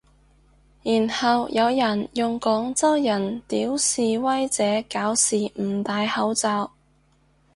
[0.81, 6.71] 然後有人用廣州人屌示威者搞事唔戴口罩